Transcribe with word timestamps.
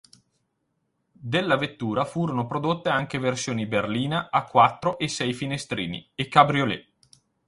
Della 1.11 1.57
vettura 1.57 2.05
furono 2.05 2.47
prodotte 2.47 2.89
anche 2.89 3.19
versioni 3.19 3.67
berlina 3.67 4.31
a 4.31 4.45
quattro 4.45 4.97
e 4.97 5.07
sei 5.07 5.31
finestrini, 5.31 6.09
e 6.15 6.27
cabriolet. 6.27 6.89